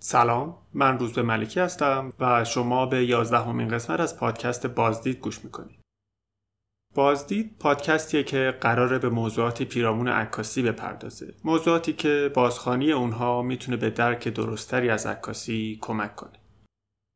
[0.00, 5.44] سلام من روز به ملکی هستم و شما به یازدهمین قسمت از پادکست بازدید گوش
[5.44, 5.80] می‌کنید.
[6.94, 11.34] بازدید پادکستیه که قراره به موضوعاتی پیرامون عکاسی بپردازه.
[11.44, 16.38] موضوعاتی که بازخانی اونها می‌تونه به درک درستری از عکاسی کمک کنه.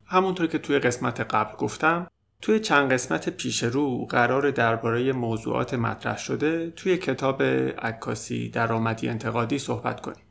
[0.06, 2.06] همونطور که توی قسمت قبل گفتم
[2.40, 9.58] توی چند قسمت پیش رو قرار درباره موضوعات مطرح شده توی کتاب عکاسی درآمدی انتقادی
[9.58, 10.24] صحبت کنیم.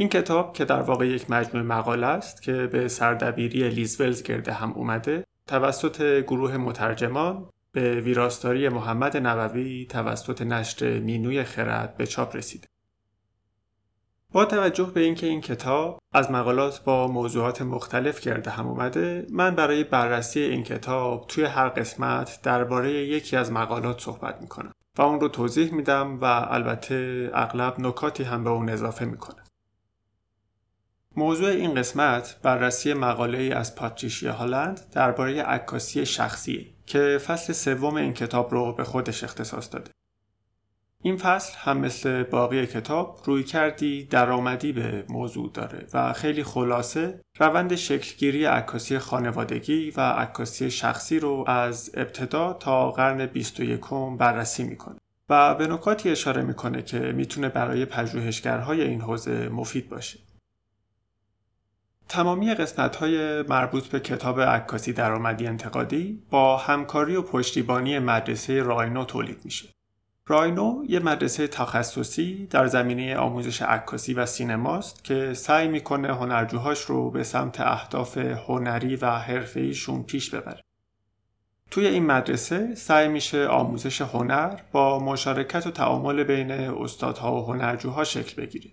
[0.00, 4.52] این کتاب که در واقع یک مجموعه مقاله است که به سردبیری لیز ولز گرده
[4.52, 12.36] هم اومده توسط گروه مترجمان به ویراستاری محمد نووی توسط نشر مینوی خرد به چاپ
[12.36, 12.68] رسیده.
[14.32, 19.54] با توجه به اینکه این کتاب از مقالات با موضوعات مختلف کرده هم اومده من
[19.54, 25.20] برای بررسی این کتاب توی هر قسمت درباره یکی از مقالات صحبت می‌کنم و اون
[25.20, 29.44] رو توضیح میدم و البته اغلب نکاتی هم به اون اضافه می‌کنم
[31.16, 37.94] موضوع این قسمت بررسی مقاله ای از پاتریشیا هالند درباره عکاسی شخصی که فصل سوم
[37.94, 39.90] این کتاب رو به خودش اختصاص داده.
[41.02, 47.20] این فصل هم مثل باقی کتاب روی کردی درآمدی به موضوع داره و خیلی خلاصه
[47.38, 53.80] روند شکلگیری عکاسی خانوادگی و عکاسی شخصی رو از ابتدا تا قرن 21
[54.18, 54.96] بررسی می‌کنه
[55.28, 60.18] و به نکاتی اشاره می‌کنه که می‌تونه برای پژوهشگرهای این حوزه مفید باشه.
[62.10, 69.04] تمامی قسمت های مربوط به کتاب عکاسی درآمدی انتقادی با همکاری و پشتیبانی مدرسه راینو
[69.04, 69.68] تولید میشه.
[70.26, 77.10] راینو یه مدرسه تخصصی در زمینه آموزش عکاسی و سینماست که سعی می‌کنه هنرجوهاش رو
[77.10, 80.62] به سمت اهداف هنری و حرفه‌ایشون پیش ببره.
[81.70, 88.04] توی این مدرسه سعی میشه آموزش هنر با مشارکت و تعامل بین استادها و هنرجوها
[88.04, 88.70] شکل بگیره.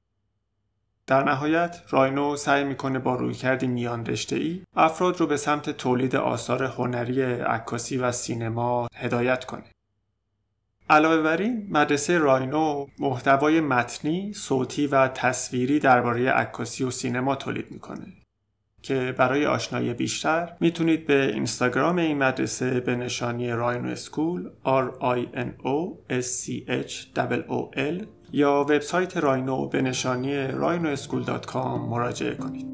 [1.07, 6.15] در نهایت راینو سعی می‌کنه با رویکرد میان رشته ای افراد رو به سمت تولید
[6.15, 9.63] آثار هنری عکاسی و سینما هدایت کنه.
[10.89, 17.71] علاوه بر این مدرسه راینو محتوای متنی، صوتی و تصویری درباره عکاسی و سینما تولید
[17.71, 18.07] می‌کنه
[18.81, 25.37] که برای آشنایی بیشتر می‌تونید به اینستاگرام این مدرسه به نشانی راینو اسکول R I
[25.37, 26.93] N O S C H
[27.49, 31.55] O L یا وبسایت راینو به نشانی rhinoeschool.com
[31.89, 32.67] مراجعه کنید.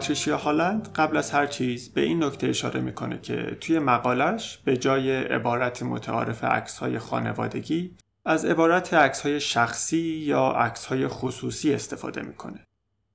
[0.00, 4.76] پاتریشیا هالند قبل از هر چیز به این نکته اشاره می‌کنه که توی مقالش به
[4.76, 11.74] جای عبارت متعارف عکس های خانوادگی از عبارت عکس های شخصی یا عکس های خصوصی
[11.74, 12.66] استفاده می‌کنه.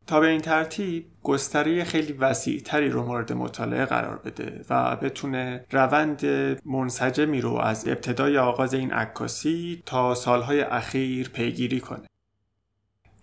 [0.08, 5.66] تا به این ترتیب گستره خیلی وسیع تری رو مورد مطالعه قرار بده و بتونه
[5.72, 6.26] روند
[6.66, 12.08] منسجمی رو از ابتدای آغاز این عکاسی تا سالهای اخیر پیگیری کنه.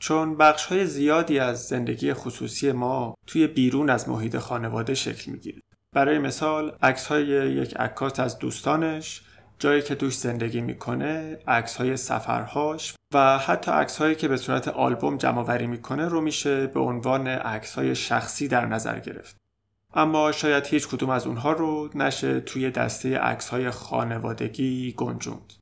[0.03, 5.61] چون بخش های زیادی از زندگی خصوصی ما توی بیرون از محیط خانواده شکل می‌گیره.
[5.93, 9.23] برای مثال عکس های یک عکاس از دوستانش،
[9.59, 14.69] جایی که دوش زندگی می‌کنه، عکس های سفرهاش و حتی عکس هایی که به صورت
[14.69, 19.37] آلبوم جمع وری می‌کنه رو میشه به عنوان عکس های شخصی در نظر گرفت.
[19.95, 25.53] اما شاید هیچ کدوم از اونها رو نشه توی دسته عکس های خانوادگی گنجوند.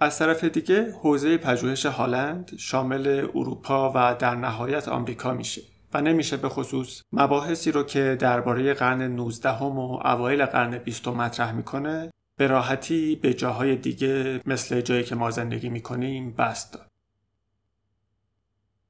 [0.00, 5.62] از طرف دیگه حوزه پژوهش هالند شامل اروپا و در نهایت آمریکا میشه
[5.94, 11.08] و نمیشه به خصوص مباحثی رو که درباره قرن 19 هم و اوایل قرن 20
[11.08, 16.88] مطرح می‌کنه به راحتی به جاهای دیگه مثل جایی که ما زندگی می‌کنیم بست داد.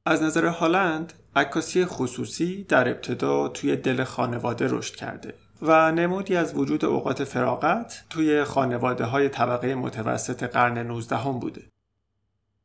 [0.06, 5.34] از نظر هالند عکاسی خصوصی در ابتدا توی دل خانواده رشد کرده
[5.66, 11.62] و نمودی از وجود اوقات فراغت توی خانواده های طبقه متوسط قرن 19 هم بوده.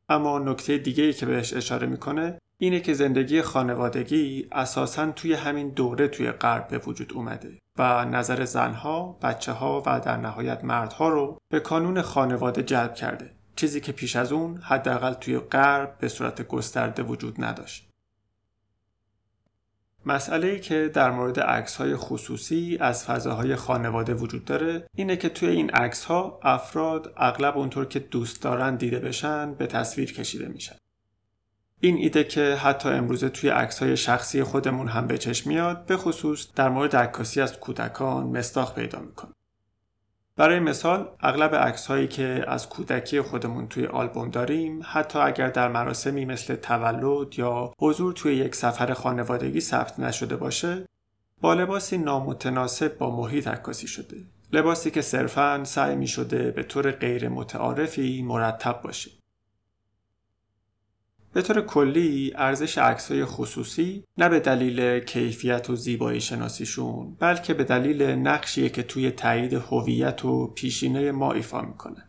[0.08, 6.08] اما نکته دیگه که بهش اشاره می‌کنه اینه که زندگی خانوادگی اساسا توی همین دوره
[6.08, 11.38] توی غرب به وجود اومده و نظر زنها، بچه ها و در نهایت مردها رو
[11.50, 13.30] به کانون خانواده جلب کرده.
[13.56, 17.89] چیزی که پیش از اون حداقل توی غرب به صورت گسترده وجود نداشت.
[20.06, 25.28] مسئله ای که در مورد عکس های خصوصی از فضاهای خانواده وجود داره اینه که
[25.28, 30.48] توی این عکس ها افراد اغلب اونطور که دوست دارن دیده بشن به تصویر کشیده
[30.48, 30.76] میشن.
[31.80, 35.96] این ایده که حتی امروزه توی عکس های شخصی خودمون هم به چشم میاد به
[35.96, 39.32] خصوص در مورد عکاسی از کودکان مستاخ پیدا می‌کنه.
[40.40, 45.68] برای مثال اغلب عکس هایی که از کودکی خودمون توی آلبوم داریم حتی اگر در
[45.68, 50.86] مراسمی مثل تولد یا حضور توی یک سفر خانوادگی ثبت نشده باشه
[51.40, 54.16] با لباسی نامتناسب با محیط عکاسی شده.
[54.52, 59.10] لباسی که صرفا سعی می شده به طور غیر متعارفی مرتب باشه.
[61.32, 67.64] به طور کلی ارزش عکسای خصوصی نه به دلیل کیفیت و زیبایی شناسیشون بلکه به
[67.64, 72.06] دلیل نقشیه که توی تایید هویت و پیشینه ما ایفا می‌کنه.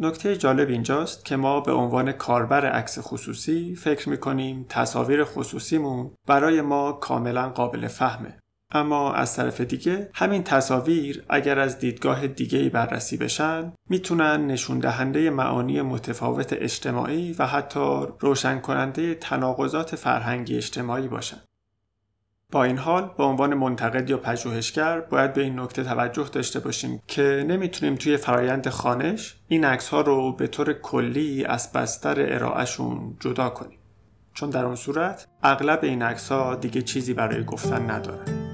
[0.00, 6.60] نکته جالب اینجاست که ما به عنوان کاربر عکس خصوصی فکر می‌کنیم تصاویر خصوصیمون برای
[6.60, 8.38] ما کاملا قابل فهمه
[8.70, 15.30] اما از طرف دیگه همین تصاویر اگر از دیدگاه دیگه بررسی بشن می‌تونن نشون دهنده
[15.30, 21.40] معانی متفاوت اجتماعی و حتی روشن کننده تناقضات فرهنگی اجتماعی باشن.
[22.52, 27.02] با این حال به عنوان منتقد یا پژوهشگر باید به این نکته توجه داشته باشیم
[27.06, 33.16] که نمی‌تونیم توی فرایند خانش این عکس ها رو به طور کلی از بستر ارائهشون
[33.20, 33.78] جدا کنیم
[34.34, 38.53] چون در اون صورت اغلب این عکس ها دیگه چیزی برای گفتن ندارن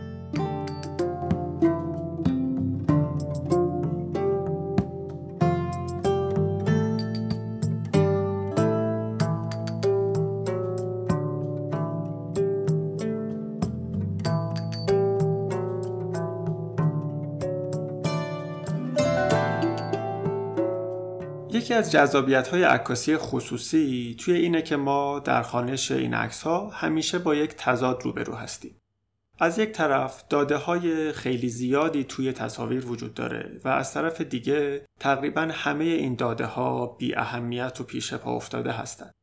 [21.80, 27.18] از جذابیت های عکاسی خصوصی توی اینه که ما در خانش این عکس ها همیشه
[27.18, 28.80] با یک تضاد روبرو هستیم.
[29.38, 34.86] از یک طرف داده های خیلی زیادی توی تصاویر وجود داره و از طرف دیگه
[34.98, 39.14] تقریبا همه این داده ها بی اهمیت و پیش پا افتاده هستند.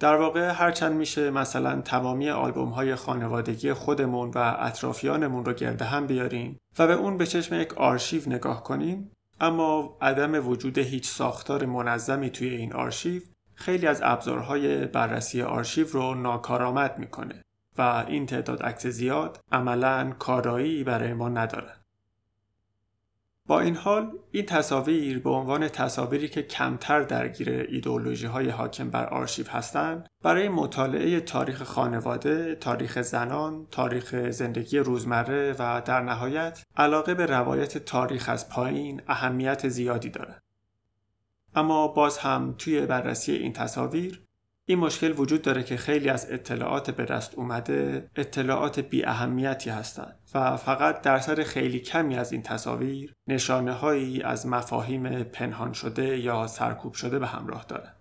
[0.00, 6.06] در واقع هرچند میشه مثلا تمامی آلبوم های خانوادگی خودمون و اطرافیانمون رو گرده هم
[6.06, 9.10] بیاریم و به اون به چشم یک آرشیو نگاه کنیم
[9.42, 13.22] اما عدم وجود هیچ ساختار منظمی توی این آرشیو
[13.54, 17.42] خیلی از ابزارهای بررسی آرشیو رو ناکارآمد می‌کنه
[17.78, 21.81] و این تعداد عکس زیاد عملا کارایی برای ما نداره.
[23.46, 29.06] با این حال این تصاویر به عنوان تصاویری که کمتر درگیر ایدئولوژی های حاکم بر
[29.06, 37.14] آرشیو هستند برای مطالعه تاریخ خانواده، تاریخ زنان، تاریخ زندگی روزمره و در نهایت علاقه
[37.14, 40.42] به روایت تاریخ از پایین اهمیت زیادی دارد.
[41.54, 44.24] اما باز هم توی بررسی این تصاویر
[44.64, 50.18] این مشکل وجود داره که خیلی از اطلاعات به دست اومده اطلاعات بی اهمیتی هستند
[50.34, 56.46] و فقط درصد خیلی کمی از این تصاویر نشانه هایی از مفاهیم پنهان شده یا
[56.46, 57.94] سرکوب شده به همراه داره.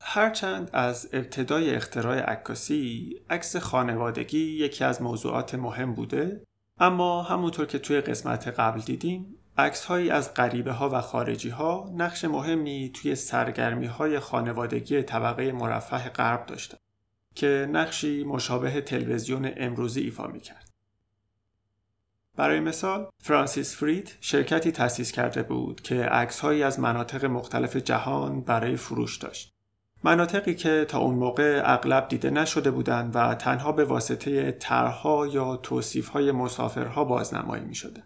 [0.00, 6.44] هرچند از ابتدای اختراع عکاسی عکس خانوادگی یکی از موضوعات مهم بوده
[6.78, 11.90] اما همونطور که توی قسمت قبل دیدیم عکس هایی از غریبه ها و خارجی ها
[11.96, 16.80] نقش مهمی توی سرگرمی های خانوادگی طبقه مرفه غرب داشتند
[17.34, 20.70] که نقشی مشابه تلویزیون امروزی ایفا می کرد.
[22.36, 28.76] برای مثال فرانسیس فرید شرکتی تأسیس کرده بود که عکسهایی از مناطق مختلف جهان برای
[28.76, 29.54] فروش داشت.
[30.04, 35.56] مناطقی که تا اون موقع اغلب دیده نشده بودند و تنها به واسطه طرحها یا
[35.56, 38.02] توصیفهای مسافرها بازنمایی می شده.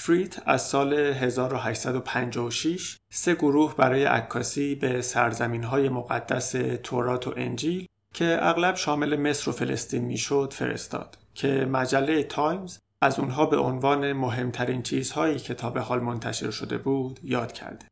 [0.00, 7.86] فریث از سال 1856 سه گروه برای عکاسی به سرزمین های مقدس تورات و انجیل
[8.14, 14.12] که اغلب شامل مصر و فلسطین می‌شد فرستاد که مجله تایمز از اونها به عنوان
[14.12, 17.86] مهمترین چیزهایی که تا به حال منتشر شده بود یاد کرده.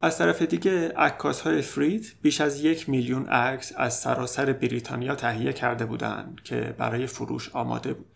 [0.00, 5.52] از طرف دیگه عکاس های فریث بیش از یک میلیون عکس از سراسر بریتانیا تهیه
[5.52, 8.11] کرده بودند که برای فروش آماده بود.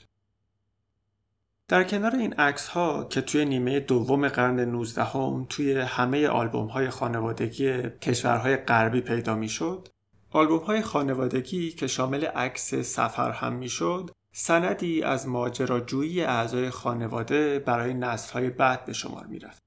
[1.68, 6.66] در کنار این عکس ها که توی نیمه دوم قرن 19 هم توی همه آلبوم
[6.66, 9.88] های خانوادگی کشورهای غربی پیدا می شد
[10.30, 17.58] آلبوم های خانوادگی که شامل عکس سفر هم می شد سندی از ماجراجویی اعضای خانواده
[17.58, 19.62] برای نسل های بعد به شمار می رفت.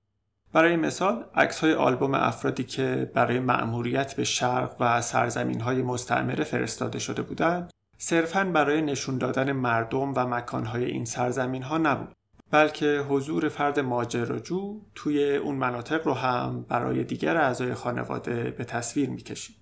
[0.53, 6.43] برای مثال عکس های آلبوم افرادی که برای مأموریت به شرق و سرزمین های مستعمره
[6.43, 12.15] فرستاده شده بودند صرفا برای نشون دادن مردم و مکانهای این سرزمین ها نبود
[12.51, 19.09] بلکه حضور فرد ماجراجو توی اون مناطق رو هم برای دیگر اعضای خانواده به تصویر
[19.09, 19.55] می‌کشید.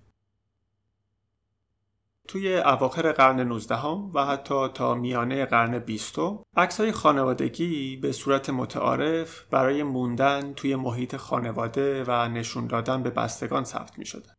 [2.28, 6.16] توی اواخر قرن 19 و حتی تا میانه قرن 20
[6.56, 13.64] عکسای خانوادگی به صورت متعارف برای موندن توی محیط خانواده و نشون دادن به بستگان
[13.64, 14.37] ثبت می شده.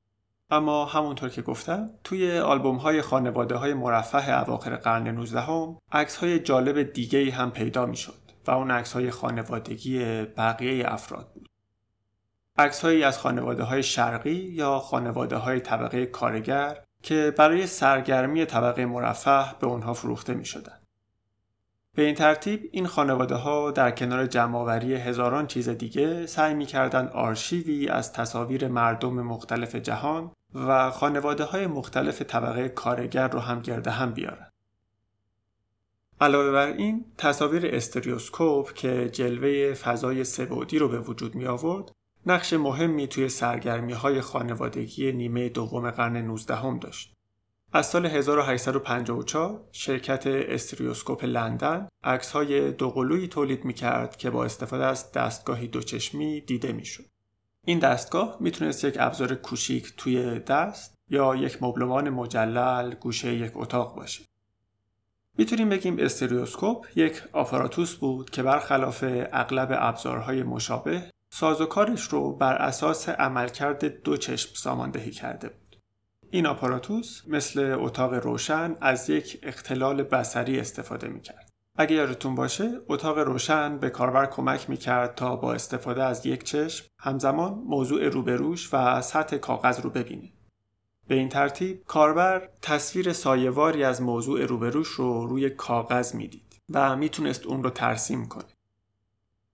[0.51, 6.17] اما همونطور که گفتم توی آلبوم های خانواده های مرفه اواخر قرن 19 هم عکس
[6.17, 8.13] های جالب دیگه هم پیدا می شد
[8.47, 11.49] و اون عکس های خانوادگی بقیه افراد بود.
[12.57, 19.55] عکس از خانواده های شرقی یا خانواده های طبقه کارگر که برای سرگرمی طبقه مرفه
[19.59, 20.79] به اونها فروخته می شدن.
[21.95, 27.07] به این ترتیب این خانواده ها در کنار جمعآوری هزاران چیز دیگه سعی می کردن
[27.07, 33.91] آرشیوی از تصاویر مردم مختلف جهان و خانواده های مختلف طبقه کارگر رو هم گرده
[33.91, 34.49] هم بیارن.
[36.21, 41.91] علاوه بر این تصاویر استریوسکوپ که جلوه فضای سبودی رو به وجود می آورد
[42.25, 47.13] نقش مهمی توی سرگرمی های خانوادگی نیمه دوم قرن 19 هم داشت.
[47.73, 54.85] از سال 1854 شرکت استریوسکوپ لندن عکس های دوقلویی تولید می کرد که با استفاده
[54.85, 57.09] از دستگاهی دوچشمی دیده می شود.
[57.69, 63.95] این دستگاه می‌تونست یک ابزار کوچیک توی دست یا یک مبلمان مجلل گوشه یک اتاق
[63.95, 64.23] باشه.
[65.37, 73.09] می‌تونیم بگیم استریوسکوپ یک آپاراتوس بود که برخلاف اغلب ابزارهای مشابه سازوکارش رو بر اساس
[73.09, 75.81] عملکرد دو چشم ساماندهی کرده بود.
[76.31, 81.48] این آپاراتوس مثل اتاق روشن از یک اختلال بسری استفاده می‌کرد.
[81.81, 86.85] اگه یادتون باشه اتاق روشن به کاربر کمک می‌کرد تا با استفاده از یک چشم
[86.99, 90.33] همزمان موضوع روبروش و سطح کاغذ رو ببینه.
[91.07, 97.45] به این ترتیب کاربر تصویر سایواری از موضوع روبروش رو روی کاغذ می‌دید و می‌تونست
[97.45, 98.53] اون رو ترسیم کنه.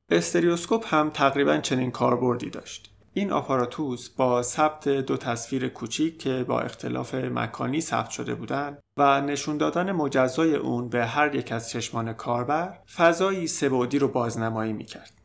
[0.10, 2.92] استریوسکوپ هم تقریبا چنین کاربردی داشت.
[3.14, 9.22] این آپاراتوس با ثبت دو تصویر کوچیک که با اختلاف مکانی ثبت شده بودند و
[9.22, 15.22] نشون دادن مجزای اون به هر یک از چشمان کاربر فضایی سبودی رو بازنمایی می‌کرد.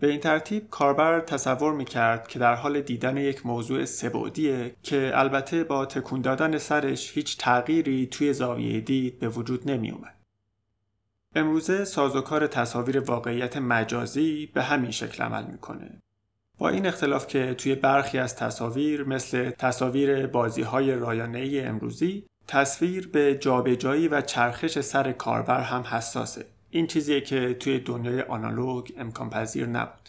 [0.00, 5.64] به این ترتیب کاربر تصور می‌کرد که در حال دیدن یک موضوع سبودیه که البته
[5.64, 10.14] با تکون دادن سرش هیچ تغییری توی زاویه دید به وجود نمی اومد.
[11.34, 16.02] امروزه سازوکار تصاویر واقعیت مجازی به همین شکل عمل می‌کنه.
[16.58, 23.08] با این اختلاف که توی برخی از تصاویر مثل تصاویر بازی های رایانه امروزی تصویر
[23.08, 26.46] به جابجایی و چرخش سر کاربر هم حساسه.
[26.70, 30.08] این چیزیه که توی دنیای آنالوگ امکان پذیر نبود.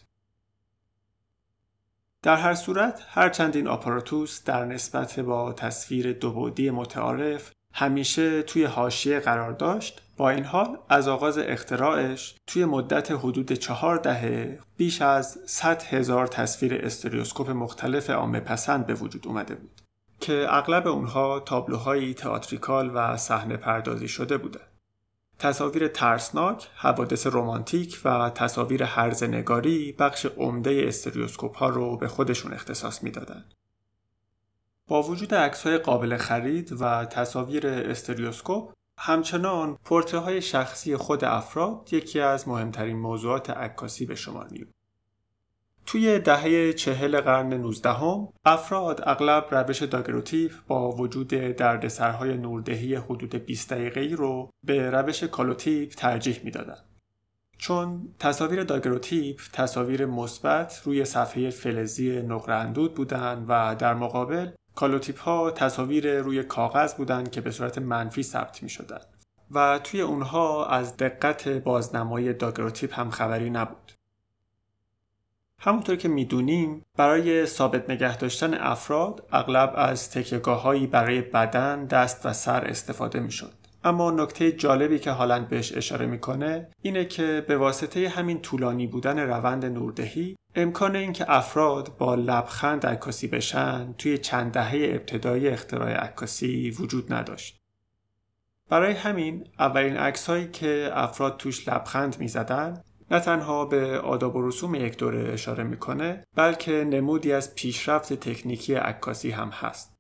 [2.22, 9.20] در هر صورت هرچند این آپاراتوس در نسبت با تصویر دوبودی متعارف همیشه توی حاشیه
[9.20, 15.40] قرار داشت با این حال از آغاز اختراعش توی مدت حدود چهار دهه بیش از
[15.46, 19.82] 100 هزار تصویر استریوسکوپ مختلف عامه پسند به وجود اومده بود
[20.22, 24.72] که اغلب اونها تابلوهایی تئاتریکال و صحنه پردازی شده بودند.
[25.40, 33.04] تصاویر ترسناک، حوادث رمانتیک و تصاویر هرزنگاری بخش عمده استریوسکوپ ها رو به خودشون اختصاص
[33.04, 33.54] می‌دادند.
[34.88, 41.94] با وجود عکس های قابل خرید و تصاویر استریوسکوپ همچنان پورتره های شخصی خود افراد
[41.94, 44.66] یکی از مهمترین موضوعات عکاسی به شمار می
[45.86, 53.36] توی دهه چهل قرن 19 هم، افراد اغلب روش داگروتیپ با وجود دردسرهای نوردهی حدود
[53.36, 56.86] 20 دقیقه‌ای رو به روش کالوتیپ ترجیح می‌دادند.
[57.58, 65.20] چون تصاویر داگروتیپ تصاویر مثبت روی صفحه فلزی نقره اندود بودند و در مقابل کالوتیپ
[65.20, 69.02] ها تصاویر روی کاغذ بودند که به صورت منفی ثبت می شدن
[69.52, 73.92] و توی اونها از دقت بازنمایی داگروتیپ هم خبری نبود.
[75.64, 82.34] همونطور که می‌دونیم برای ثابت نگه داشتن افراد اغلب از تکیگاه برای بدن، دست و
[82.34, 83.54] سر استفاده می شد.
[83.84, 89.20] اما نکته جالبی که هالند بهش اشاره می‌کنه اینه که به واسطه همین طولانی بودن
[89.20, 96.76] روند نوردهی امکان اینکه افراد با لبخند عکاسی بشن توی چند دهه ابتدایی اختراع عکاسی
[96.80, 97.58] وجود نداشت.
[98.70, 104.76] برای همین اولین عکسهایی که افراد توش لبخند می‌زدن نه تنها به آداب و رسوم
[104.76, 109.94] یک دوره اشاره می‌کنه بلکه نمودی از پیشرفت تکنیکی عکاسی هم هست.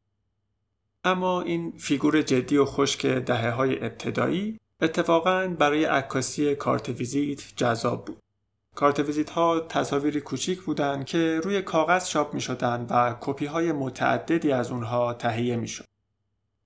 [1.03, 8.05] اما این فیگور جدی و خشک دهه های ابتدایی اتفاقا برای عکاسی کارت ویزیت جذاب
[8.05, 8.17] بود.
[8.75, 13.71] کارت ویزیت ها تصاویری کوچیک بودند که روی کاغذ چاپ می شدن و کپی های
[13.71, 15.85] متعددی از اونها تهیه می شد.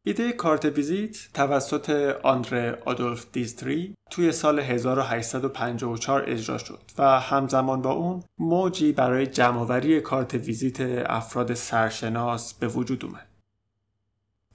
[0.07, 1.89] ایده کارت ویزیت توسط
[2.23, 10.01] آندره آدولف دیستری توی سال 1854 اجرا شد و همزمان با اون موجی برای جمعآوری
[10.01, 13.27] کارت ویزیت افراد سرشناس به وجود اومد.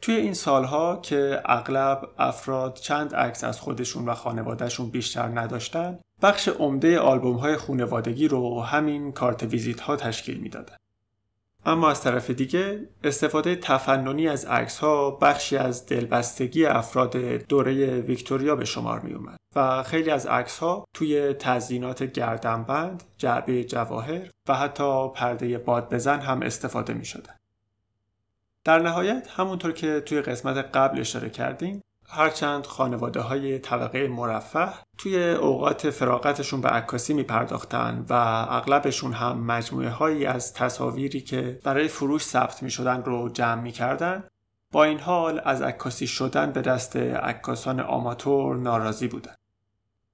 [0.01, 6.49] توی این سالها که اغلب افراد چند عکس از خودشون و خانوادهشون بیشتر نداشتن بخش
[6.49, 10.77] عمده آلبوم های خونوادگی رو همین کارت ویزیت ها تشکیل می‌دادن.
[11.67, 18.57] اما از طرف دیگه استفاده تفننی از عکس ها بخشی از دلبستگی افراد دوره ویکتوریا
[18.57, 24.55] به شمار می اومد و خیلی از عکس ها توی تزیینات گردنبند، جعبه جواهر و
[24.55, 27.37] حتی پرده باد بزن هم استفاده می شدن.
[28.65, 35.31] در نهایت همونطور که توی قسمت قبل اشاره کردیم هرچند خانواده های طبقه مرفه توی
[35.31, 38.13] اوقات فراغتشون به عکاسی می پرداختن و
[38.51, 43.73] اغلبشون هم مجموعه هایی از تصاویری که برای فروش ثبت می شدن رو جمع می
[43.73, 44.25] کردن
[44.73, 49.35] با این حال از عکاسی شدن به دست عکاسان آماتور ناراضی بودن.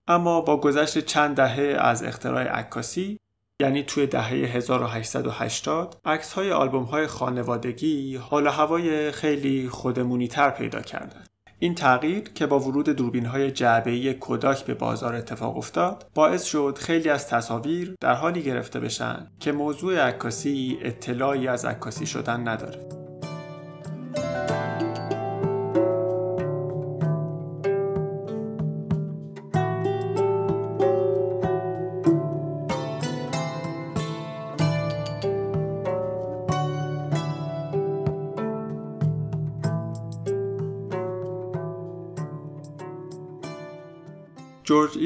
[0.07, 3.21] اما با گذشت چند دهه از اختراع عکاسی
[3.61, 10.81] یعنی توی دهه 1880 عکس های آلبوم های خانوادگی حال هوای خیلی خودمونی تر پیدا
[10.81, 11.29] کردند.
[11.59, 16.79] این تغییر که با ورود دوربین های جعبه‌ای کوداک به بازار اتفاق افتاد باعث شد
[16.81, 23.06] خیلی از تصاویر در حالی گرفته بشن که موضوع عکاسی اطلاعی از عکاسی شدن نداره.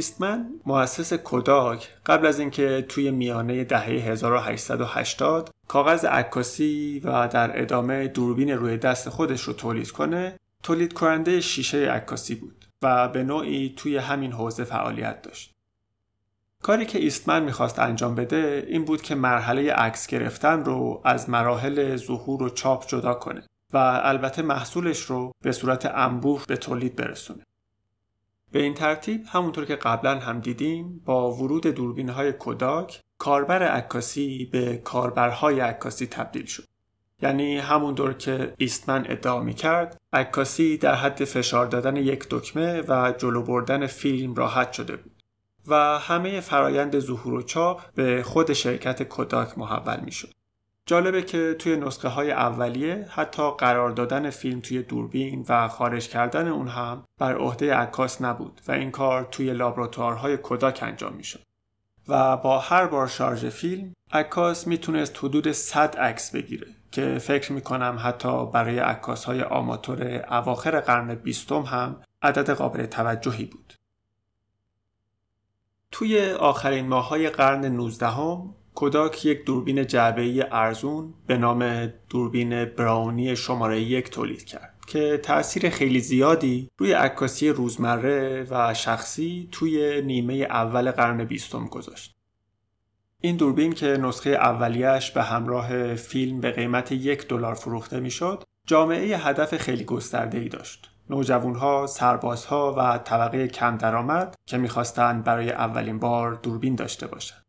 [0.00, 7.62] جورج ایستمن مؤسس کوداک قبل از اینکه توی میانه دهه 1880 کاغذ عکاسی و در
[7.62, 13.22] ادامه دوربین روی دست خودش رو تولید کنه تولید کننده شیشه عکاسی بود و به
[13.22, 15.54] نوعی توی همین حوزه فعالیت داشت.
[16.62, 21.96] کاری که ایستمن می‌خواست انجام بده این بود که مرحله عکس گرفتن رو از مراحل
[21.96, 23.42] ظهور و چاپ جدا کنه
[23.72, 27.44] و البته محصولش رو به صورت انبوه به تولید برسونه.
[28.52, 34.48] به این ترتیب همونطور که قبلا هم دیدیم با ورود دوربین های کوداک کاربر عکاسی
[34.52, 36.64] به کاربرهای عکاسی تبدیل شد
[37.22, 43.14] یعنی همونطور که ایستمن ادعا می کرد عکاسی در حد فشار دادن یک دکمه و
[43.18, 45.22] جلو بردن فیلم راحت شده بود
[45.66, 50.39] و همه فرایند ظهور و چاپ به خود شرکت کوداک محول می شد.
[50.86, 56.48] جالبه که توی نسخه های اولیه حتی قرار دادن فیلم توی دوربین و خارج کردن
[56.48, 61.42] اون هم بر عهده عکاس نبود و این کار توی لابراتوارهای کوداک انجام می‌شد.
[62.08, 67.98] و با هر بار شارژ فیلم عکاس می‌تونست حدود 100 عکس بگیره که فکر می‌کنم
[68.04, 73.74] حتی برای عکاس های آماتور اواخر قرن بیستم هم عدد قابل توجهی بود.
[75.90, 83.36] توی آخرین ماهای قرن 19 هم کوداک یک دوربین جعبه‌ای ارزون به نام دوربین براونی
[83.36, 90.34] شماره یک تولید کرد که تأثیر خیلی زیادی روی عکاسی روزمره و شخصی توی نیمه
[90.34, 92.16] اول قرن بیستم گذاشت.
[93.20, 99.16] این دوربین که نسخه اولیش به همراه فیلم به قیمت یک دلار فروخته می‌شد، جامعه
[99.16, 100.90] هدف خیلی گسترده ای داشت.
[101.10, 107.44] نوجوانها، سربازها و طبقه کم درآمد که می‌خواستند برای اولین بار دوربین داشته باشند.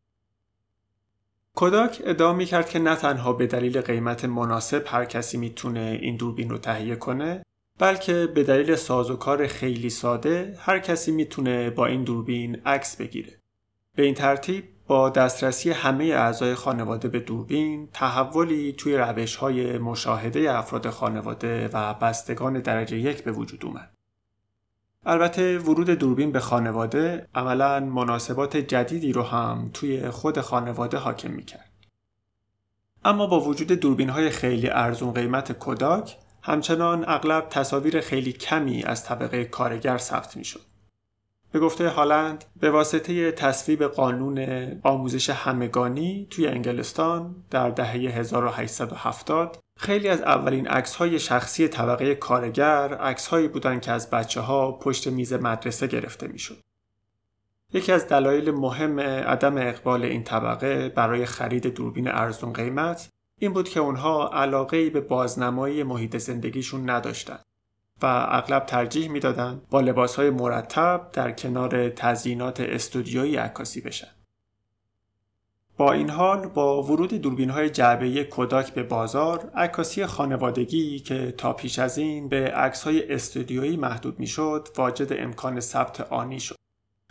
[1.55, 6.49] کوداک ادعا می‌کرد که نه تنها به دلیل قیمت مناسب هر کسی می‌تونه این دوربین
[6.49, 7.43] رو تهیه کنه
[7.79, 13.39] بلکه به دلیل سازوکار خیلی ساده هر کسی می‌تونه با این دوربین عکس بگیره.
[13.95, 20.57] به این ترتیب با دسترسی همه اعضای خانواده به دوربین تحولی توی روش های مشاهده
[20.57, 23.93] افراد خانواده و بستگان درجه یک به وجود اومد.
[25.05, 31.71] البته ورود دوربین به خانواده عملا مناسبات جدیدی رو هم توی خود خانواده حاکم می‌کرد.
[33.05, 39.05] اما با وجود دوربین های خیلی ارزون قیمت کوداک همچنان اغلب تصاویر خیلی کمی از
[39.05, 40.61] طبقه کارگر ثبت می‌شد.
[41.51, 44.39] به گفته هالند به واسطه تصویب قانون
[44.83, 52.93] آموزش همگانی توی انگلستان در دهه 1870 خیلی از اولین عکس های شخصی طبقه کارگر
[52.93, 56.57] عکس هایی بودند که از بچه ها پشت میز مدرسه گرفته می‌شد.
[57.73, 63.69] یکی از دلایل مهم عدم اقبال این طبقه برای خرید دوربین ارزون قیمت این بود
[63.69, 67.43] که اونها علاقه به بازنمایی محیط زندگیشون نداشتند
[68.01, 74.20] و اغلب ترجیح می‌دادند با لباس های مرتب در کنار تزیینات استودیویی عکاسی بشن.
[75.81, 81.53] با این حال با ورود دوربین های جعبه کوداک به بازار عکاسی خانوادگی که تا
[81.53, 86.55] پیش از این به عکس های استودیویی محدود می‌شد واجد امکان ثبت آنی شد.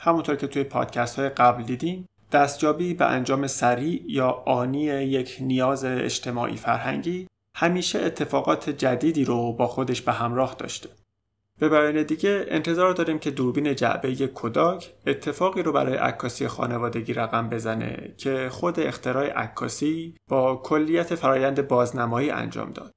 [0.00, 5.84] همونطور که توی پادکست های قبل دیدیم دستجابی به انجام سریع یا آنی یک نیاز
[5.84, 10.88] اجتماعی فرهنگی همیشه اتفاقات جدیدی رو با خودش به همراه داشته.
[11.60, 17.48] به بیان دیگه انتظار داریم که دوربین جعبه کوداک اتفاقی رو برای عکاسی خانوادگی رقم
[17.48, 22.94] بزنه که خود اختراع عکاسی با کلیت فرایند بازنمایی انجام داد.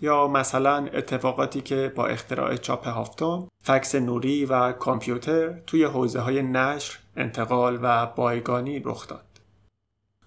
[0.00, 6.42] یا مثلا اتفاقاتی که با اختراع چاپ هافتون، فکس نوری و کامپیوتر توی حوزه های
[6.42, 9.33] نشر، انتقال و بایگانی رخ داد.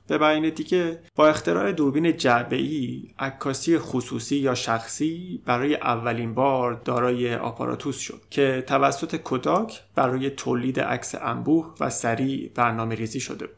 [0.08, 7.36] به بیان دیگه با اختراع دوربین جعبه‌ای عکاسی خصوصی یا شخصی برای اولین بار دارای
[7.36, 13.58] آپاراتوس شد که توسط کوداک برای تولید عکس انبوه و سریع برنامه ریزی شده بود.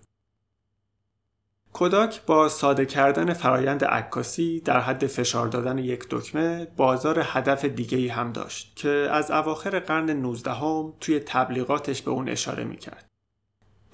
[1.73, 7.97] کوداک با ساده کردن فرایند عکاسی در حد فشار دادن یک دکمه بازار هدف دیگه
[7.97, 13.08] ای هم داشت که از اواخر قرن 19 هم توی تبلیغاتش به اون اشاره می‌کرد.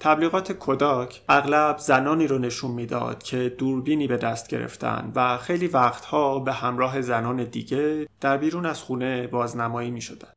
[0.00, 6.38] تبلیغات کوداک اغلب زنانی رو نشون می‌داد که دوربینی به دست گرفتن و خیلی وقتها
[6.38, 10.28] به همراه زنان دیگه در بیرون از خونه بازنمایی می شدن.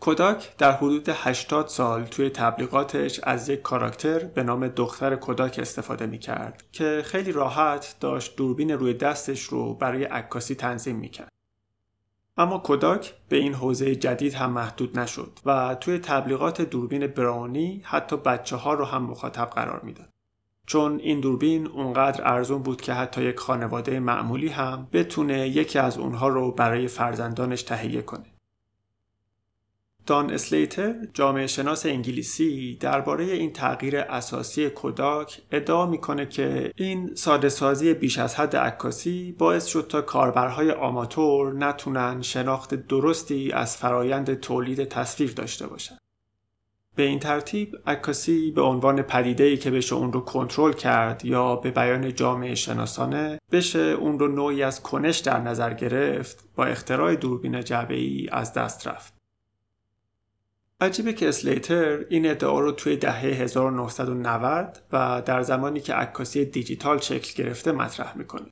[0.00, 6.06] کوداک در حدود 80 سال توی تبلیغاتش از یک کاراکتر به نام دختر کوداک استفاده
[6.06, 11.33] می کرد که خیلی راحت داشت دوربین روی دستش رو برای عکاسی تنظیم می کرد.
[12.36, 18.16] اما کوداک به این حوزه جدید هم محدود نشد و توی تبلیغات دوربین براونی حتی
[18.16, 20.08] بچه ها رو هم مخاطب قرار می‌داد.
[20.66, 25.98] چون این دوربین اونقدر ارزون بود که حتی یک خانواده معمولی هم بتونه یکی از
[25.98, 28.33] اونها رو برای فرزندانش تهیه کنه.
[30.06, 37.48] دان اسلیتر جامعه شناس انگلیسی درباره این تغییر اساسی کوداک ادعا می‌کنه که این ساده
[37.48, 44.34] سازی بیش از حد عکاسی باعث شد تا کاربرهای آماتور نتونن شناخت درستی از فرایند
[44.40, 45.98] تولید تصویر داشته باشند.
[46.96, 51.70] به این ترتیب عکاسی به عنوان پدیده‌ای که بشه اون رو کنترل کرد یا به
[51.70, 57.60] بیان جامعه شناسانه بشه اون رو نوعی از کنش در نظر گرفت با اختراع دوربین
[57.60, 59.13] جعبه‌ای از دست رفت.
[60.80, 66.98] عجیبه که اسلیتر این ادعا رو توی دهه 1990 و در زمانی که عکاسی دیجیتال
[66.98, 68.46] شکل گرفته مطرح می‌کنه.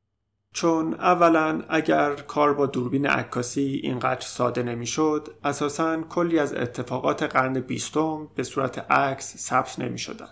[0.52, 7.60] چون اولا اگر کار با دوربین عکاسی اینقدر ساده نمی‌شد اساسا کلی از اتفاقات قرن
[7.60, 10.28] بیستم به صورت عکس ثبت نمی شدن.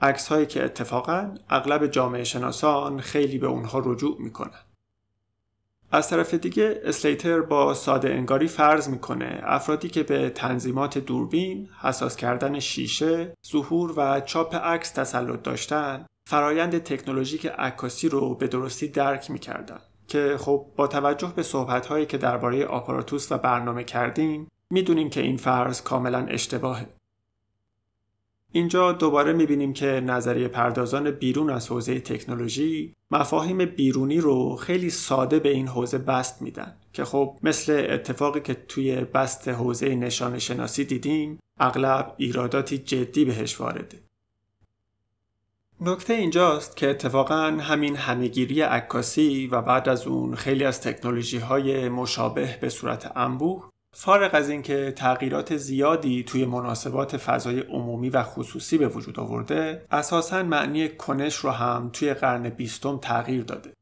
[0.00, 4.60] عکس هایی که اتفاقا اغلب جامعه شناسان خیلی به اونها رجوع می‌کنن.
[5.94, 12.16] از طرف دیگه اسلیتر با ساده انگاری فرض می‌کنه افرادی که به تنظیمات دوربین، حساس
[12.16, 19.30] کردن شیشه، ظهور و چاپ عکس تسلط داشتن، فرایند تکنولوژیک عکاسی رو به درستی درک
[19.30, 25.20] می‌کردن که خب با توجه به صحبت که درباره آپاراتوس و برنامه کردیم می‌دونیم که
[25.20, 26.86] این فرض کاملا اشتباهه.
[28.52, 35.38] اینجا دوباره می‌بینیم که نظریه پردازان بیرون از حوزه تکنولوژی مفاهیم بیرونی رو خیلی ساده
[35.38, 40.84] به این حوزه بست میدن که خب مثل اتفاقی که توی بست حوزه نشان شناسی
[40.84, 44.02] دیدیم اغلب ایراداتی جدی بهش وارده.
[45.80, 51.88] نکته اینجاست که اتفاقا همین همهگیری عکاسی و بعد از اون خیلی از تکنولوژی های
[51.88, 58.78] مشابه به صورت انبوه فارغ از اینکه تغییرات زیادی توی مناسبات فضای عمومی و خصوصی
[58.78, 63.72] به وجود آورده اساسا معنی کنش رو هم توی قرن بیستم تغییر داده.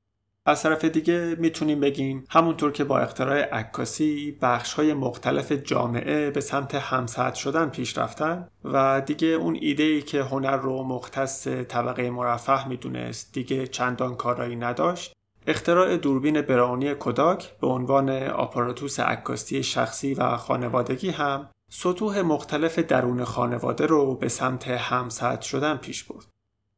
[0.46, 6.40] از طرف دیگه می‌تونیم بگیم همونطور که با اختراع عکاسی بخش های مختلف جامعه به
[6.40, 12.10] سمت همسط شدن پیش رفتن و دیگه اون ایده ای که هنر رو مختص طبقه
[12.10, 15.12] مرفه می‌دونست دیگه چندان کارایی نداشت
[15.50, 23.24] اختراع دوربین براونی کوداک به عنوان آپاراتوس عکاسی شخصی و خانوادگی هم سطوح مختلف درون
[23.24, 26.26] خانواده رو به سمت همسط شدن پیش برد.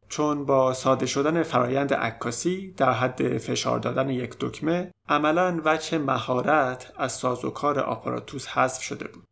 [0.08, 6.92] چون با ساده شدن فرایند عکاسی در حد فشار دادن یک دکمه عملا وجه مهارت
[6.96, 9.24] از سازوکار آپاراتوس حذف شده بود.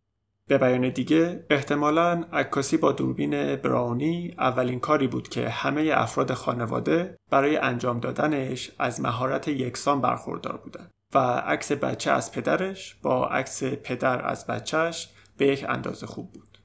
[0.50, 7.16] به بیان دیگه احتمالا عکاسی با دوربین براونی اولین کاری بود که همه افراد خانواده
[7.30, 13.64] برای انجام دادنش از مهارت یکسان برخوردار بودند و عکس بچه از پدرش با عکس
[13.64, 16.58] پدر از بچهش به یک اندازه خوب بود.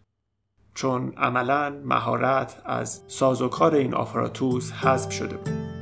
[0.74, 5.75] چون عملا مهارت از سازوکار این آپاراتوس حذف شده بود.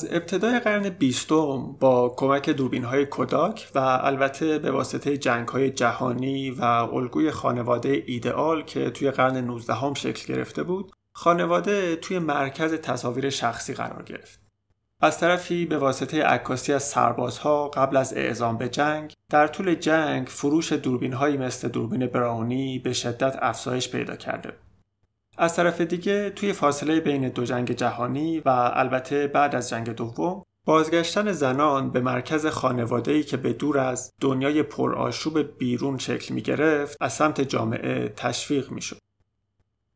[0.00, 5.70] از ابتدای قرن بیستم با کمک دوربین های کوداک و البته به واسطه جنگ های
[5.70, 12.18] جهانی و الگوی خانواده ایدئال که توی قرن 19 هم شکل گرفته بود خانواده توی
[12.18, 14.40] مرکز تصاویر شخصی قرار گرفت.
[15.00, 20.26] از طرفی به واسطه عکاسی از سربازها قبل از اعزام به جنگ در طول جنگ
[20.26, 24.52] فروش دوربین هایی مثل دوربین براونی به شدت افزایش پیدا کرده
[25.42, 30.42] از طرف دیگه توی فاصله بین دو جنگ جهانی و البته بعد از جنگ دوم
[30.64, 36.96] بازگشتن زنان به مرکز خانواده‌ای که به دور از دنیای پرآشوب بیرون شکل می گرفت
[37.00, 38.80] از سمت جامعه تشویق می.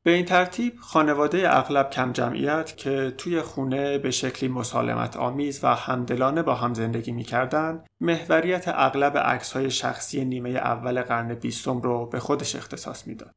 [0.03, 5.75] به این ترتیب خانواده اغلب کم جمعیت که توی خونه به شکلی مسالمت آمیز و
[5.75, 12.07] همدلانه با هم زندگی می‌کردند محوریت اغلب عکس های شخصی نیمه اول قرن بیستم رو
[12.07, 13.35] به خودش اختصاص می‌داد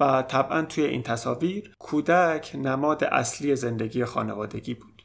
[0.00, 5.02] و طبعا توی این تصاویر کودک نماد اصلی زندگی خانوادگی بود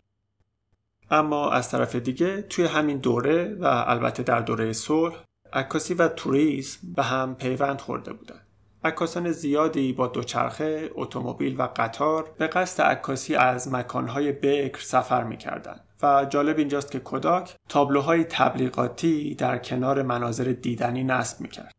[1.11, 5.15] اما از طرف دیگه توی همین دوره و البته در دوره صلح
[5.53, 8.47] عکاسی و توریسم به هم پیوند خورده بودند
[8.85, 15.87] عکاسان زیادی با دوچرخه، اتومبیل و قطار به قصد عکاسی از مکانهای بکر سفر می‌کردند
[16.03, 21.71] و جالب اینجاست که کوداک تابلوهای تبلیغاتی در کنار مناظر دیدنی نصب می‌کرد.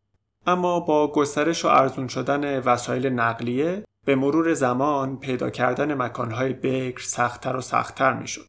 [0.47, 7.03] اما با گسترش و ارزون شدن وسایل نقلیه به مرور زمان پیدا کردن مکانهای بکر
[7.03, 8.47] سختتر و سختتر می‌شد.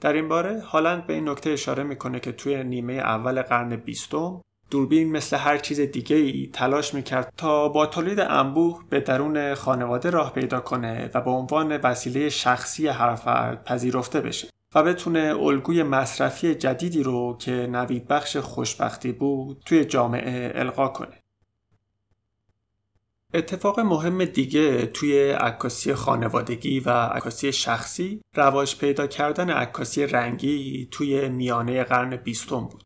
[0.00, 4.40] در این باره هالند به این نکته اشاره می‌کنه که توی نیمه اول قرن بیستم
[4.70, 10.10] دوربین مثل هر چیز دیگه ای تلاش می‌کرد تا با تولید انبوه به درون خانواده
[10.10, 15.82] راه پیدا کنه و به عنوان وسیله شخصی هر فرد پذیرفته بشه و بتونه الگوی
[15.82, 21.22] مصرفی جدیدی رو که نوید بخش خوشبختی بود توی جامعه القا کنه.
[23.34, 31.28] اتفاق مهم دیگه توی عکاسی خانوادگی و عکاسی شخصی رواج پیدا کردن عکاسی رنگی توی
[31.28, 32.82] میانه قرن بیستم بود.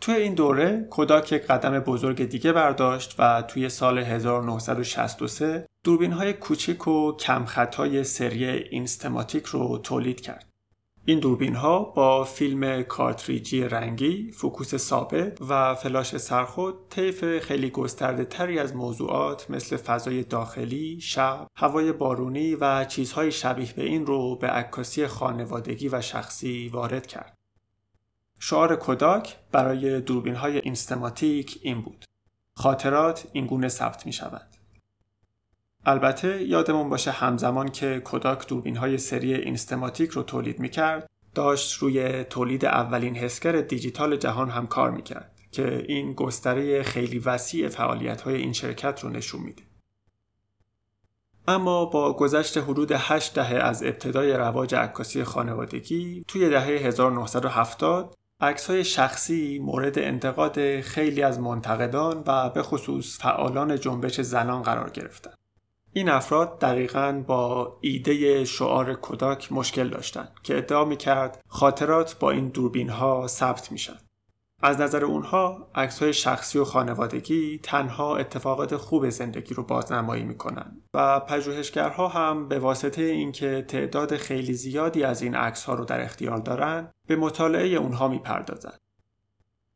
[0.00, 6.32] توی این دوره کوداک یک قدم بزرگ دیگه برداشت و توی سال 1963 دوربین های
[6.32, 10.55] کوچیک و کم خطای سری اینستماتیک رو تولید کرد.
[11.08, 18.24] این دوربین ها با فیلم کارتریجی رنگی، فوکوس ثابت و فلاش سرخود طیف خیلی گسترده
[18.24, 24.36] تری از موضوعات مثل فضای داخلی، شب، هوای بارونی و چیزهای شبیه به این رو
[24.36, 27.34] به عکاسی خانوادگی و شخصی وارد کرد.
[28.38, 32.04] شعار کوداک برای دوربین های اینستماتیک این بود.
[32.54, 34.55] خاطرات این گونه ثبت می شود.
[35.88, 41.78] البته یادمون باشه همزمان که کوداک دوربین های سری اینستماتیک رو تولید می کرد داشت
[41.78, 47.68] روی تولید اولین حسگر دیجیتال جهان هم کار می کرد که این گستره خیلی وسیع
[47.68, 49.62] فعالیت های این شرکت رو نشون میده.
[51.48, 58.70] اما با گذشت حدود 8 دهه از ابتدای رواج عکاسی خانوادگی توی دهه 1970 عکس
[58.70, 65.45] های شخصی مورد انتقاد خیلی از منتقدان و به خصوص فعالان جنبش زنان قرار گرفتند.
[65.96, 72.30] این افراد دقیقا با ایده شعار کوداک مشکل داشتند که ادعا می کرد خاطرات با
[72.30, 73.96] این دوربین ها ثبت میشن.
[74.62, 80.82] از نظر اونها عکس های شخصی و خانوادگی تنها اتفاقات خوب زندگی رو بازنمایی می‌کنن
[80.94, 86.00] و پژوهشگرها هم به واسطه اینکه تعداد خیلی زیادی از این عکس ها رو در
[86.00, 88.78] اختیار دارن به مطالعه اونها می‌پردازند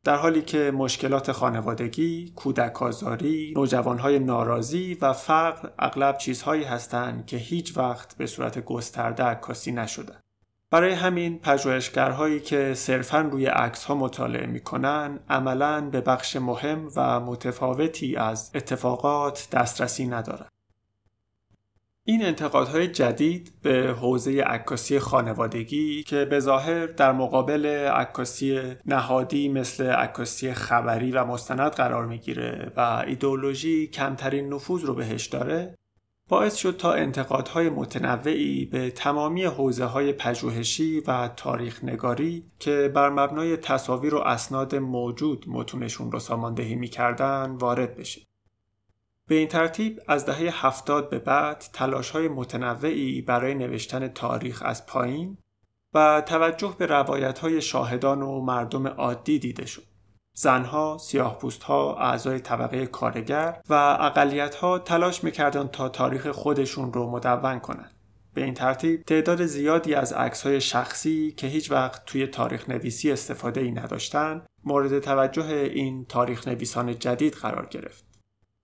[0.05, 7.37] در حالی که مشکلات خانوادگی، کودک آزاری، نوجوانهای ناراضی و فقر اغلب چیزهایی هستند که
[7.37, 10.21] هیچ وقت به صورت گسترده عکاسی نشدند.
[10.71, 17.21] برای همین پژوهشگرهایی که صرفاً روی عکس ها مطالعه می‌کنن عملاً به بخش مهم و
[17.21, 20.49] متفاوتی از اتفاقات دسترسی ندارند.
[22.05, 29.91] این انتقادهای جدید به حوزه عکاسی خانوادگی که به ظاهر در مقابل عکاسی نهادی مثل
[29.91, 35.79] عکاسی خبری و مستند قرار می‌گیره و ایدئولوژی کمترین نفوذ رو بهش داره
[36.29, 43.11] باعث شد تا انتقادهای متنوعی به تمامی حوزه های پژوهشی و تاریخ نگاری که بر
[43.11, 48.30] مبنای تصاویر و اسناد موجود متونشون رو ساماندهی می‌کردن وارد بشه.
[49.31, 54.87] به این ترتیب از دهه هفتاد به بعد تلاش های متنوعی برای نوشتن تاریخ از
[54.87, 55.39] پایین
[55.95, 59.83] و توجه به روایت های شاهدان و مردم عادی دیده شد.
[60.33, 67.95] زنها، سیاهپوستها، اعضای طبقه کارگر و اقلیتها تلاش می‌کردند تا تاریخ خودشون رو مدون کنند.
[68.35, 73.61] به این ترتیب تعداد زیادی از های شخصی که هیچ وقت توی تاریخ نویسی استفاده
[73.61, 78.10] ای نداشتن مورد توجه این تاریخ نویسان جدید قرار گرفت.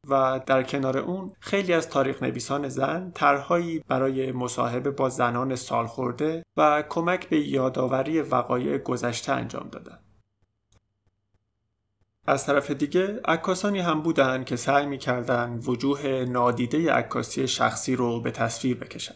[0.09, 6.42] و در کنار اون خیلی از تاریخ نویسان زن طرحهایی برای مصاحبه با زنان سالخورده
[6.57, 10.05] و کمک به یادآوری وقایع گذشته انجام دادند.
[12.27, 18.31] از طرف دیگه عکاسانی هم بودند که سعی می‌کردن وجوه نادیده عکاسی شخصی رو به
[18.31, 19.14] تصویر بکشن.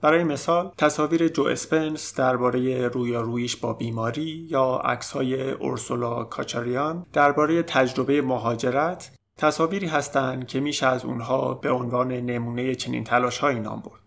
[0.00, 8.22] برای مثال تصاویر جو اسپنس درباره رویارویش با بیماری یا عکس‌های اورسولا کاچاریان درباره تجربه
[8.22, 14.00] مهاجرت تصاویری هستند که میشه از اونها به عنوان نمونه چنین تلاشهایی نام برد.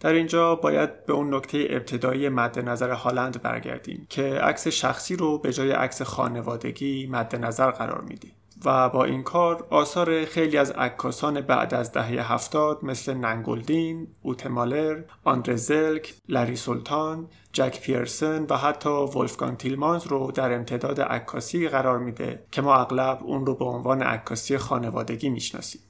[0.00, 5.38] در اینجا باید به اون نکته ابتدایی مد نظر هالند برگردیم که عکس شخصی رو
[5.38, 8.32] به جای عکس خانوادگی مد نظر قرار میدیم.
[8.64, 15.02] و با این کار آثار خیلی از عکاسان بعد از دهه هفتاد مثل ننگولدین، اوتمالر،
[15.24, 21.98] آندره زلک، لری سلطان، جک پیرسن و حتی ولفگان تیلمانز رو در امتداد عکاسی قرار
[21.98, 25.80] میده که ما اغلب اون رو به عنوان عکاسی خانوادگی می‌شناسیم.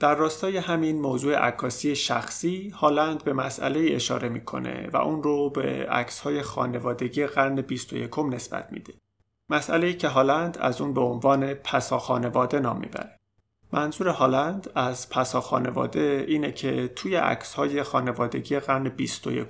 [0.00, 5.86] در راستای همین موضوع عکاسی شخصی هالند به مسئله اشاره می‌کنه و اون رو به
[5.90, 8.92] عکس‌های خانوادگی قرن 21 نسبت میده.
[9.50, 13.16] مسئله که هالند از اون به عنوان پسا خانواده نام می‌بره.
[13.72, 19.46] منظور هالند از پسا خانواده اینه که توی عکس های خانوادگی قرن 21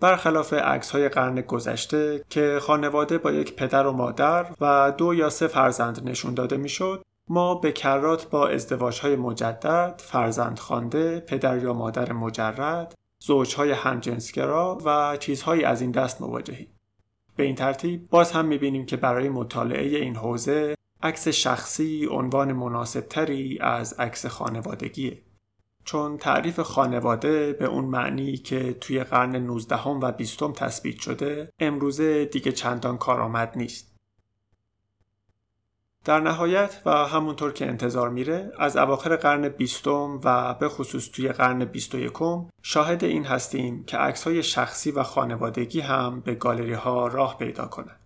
[0.00, 5.30] برخلاف عکس های قرن گذشته که خانواده با یک پدر و مادر و دو یا
[5.30, 11.58] سه فرزند نشون داده می‌شد ما به کرات با ازدواج های مجدد، فرزند خانده، پدر
[11.58, 16.75] یا مادر مجرد، زوجهای همجنسگرا و چیزهایی از این دست مواجهیم.
[17.36, 23.00] به این ترتیب باز هم می‌بینیم که برای مطالعه این حوزه عکس شخصی عنوان مناسب
[23.00, 25.22] تری از عکس خانوادگیه.
[25.84, 32.24] چون تعریف خانواده به اون معنی که توی قرن 19 و 20 تثبیت شده امروزه
[32.24, 33.95] دیگه چندان کارآمد نیست.
[36.06, 41.28] در نهایت و همونطور که انتظار میره از اواخر قرن بیستم و به خصوص توی
[41.28, 46.34] قرن بیست و یکم شاهد این هستیم که عکس های شخصی و خانوادگی هم به
[46.34, 48.00] گالری ها راه پیدا کنند.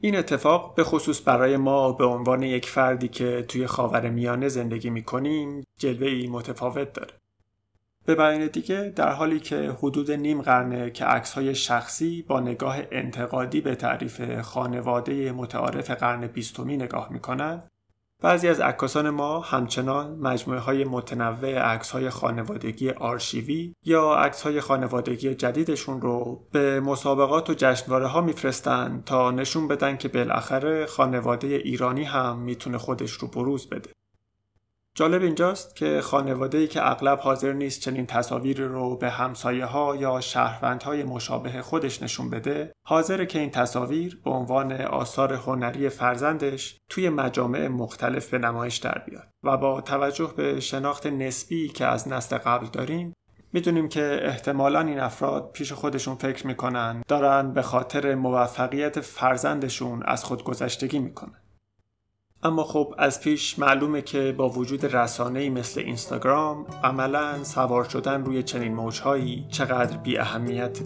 [0.00, 4.90] این اتفاق به خصوص برای ما به عنوان یک فردی که توی خاور میانه زندگی
[4.90, 7.21] می‌کنیم ای متفاوت داره.
[8.04, 12.76] به بیان دیگه در حالی که حدود نیم قرنه که عکس های شخصی با نگاه
[12.90, 17.68] انتقادی به تعریف خانواده متعارف قرن بیستمی نگاه می‌کنند
[18.22, 24.60] بعضی از عکاسان ما همچنان مجموعه های متنوع عکس های خانوادگی آرشیوی یا عکس های
[24.60, 31.46] خانوادگی جدیدشون رو به مسابقات و جشنواره ها میفرستن تا نشون بدن که بالاخره خانواده
[31.46, 33.90] ایرانی هم می‌تونه خودش رو بروز بده.
[34.94, 39.96] جالب اینجاست که خانواده ای که اغلب حاضر نیست چنین تصاویر رو به همسایه ها
[39.96, 46.78] یا شهروندهای مشابه خودش نشون بده حاضر که این تصاویر به عنوان آثار هنری فرزندش
[46.88, 49.28] توی مجامع مختلف به نمایش در بیاد.
[49.44, 53.12] و با توجه به شناخت نسبی که از نسل قبل داریم
[53.52, 60.24] می‌دونیم که احتمالا این افراد پیش خودشون فکر می‌کنن دارن به خاطر موفقیت فرزندشون از
[60.24, 61.41] خودگذشتگی می‌کنن.
[62.44, 68.42] اما خب از پیش معلومه که با وجود رسانه‌ای مثل اینستاگرام عملا سوار شدن روی
[68.42, 70.78] چنین موجهایی چقدر بی اهمیت